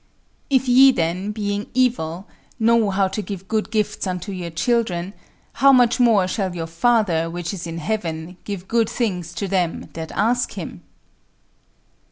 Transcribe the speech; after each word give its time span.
If 0.49 0.67
ye 0.67 0.91
then, 0.91 1.31
being 1.31 1.67
evil, 1.75 2.27
know 2.59 2.89
how 2.89 3.07
to 3.09 3.21
give 3.21 3.47
good 3.47 3.69
gifts 3.69 4.07
unto 4.07 4.31
your 4.31 4.49
children, 4.49 5.13
how 5.53 5.71
much 5.71 5.99
more 5.99 6.27
shall 6.27 6.55
your 6.55 6.65
Father 6.65 7.29
which 7.29 7.53
is 7.53 7.67
in 7.67 7.77
heaven 7.77 8.37
give 8.43 8.67
good 8.67 8.89
things 8.89 9.31
to 9.35 9.47
them 9.47 9.89
that 9.93 10.11
ask 10.13 10.53
him? 10.53 10.81